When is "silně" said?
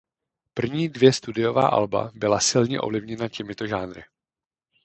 2.39-2.81